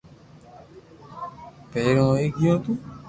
ڀیرون 1.71 2.07
ھوئي 2.09 2.27
گیونھ 2.37 2.65